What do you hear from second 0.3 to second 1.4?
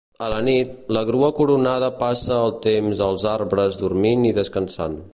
la nit, la grua